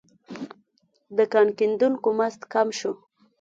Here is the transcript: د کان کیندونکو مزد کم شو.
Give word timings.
د 1.15 1.17
کان 1.31 1.47
کیندونکو 1.57 2.09
مزد 2.19 2.41
کم 2.53 2.67
شو. 2.79 2.91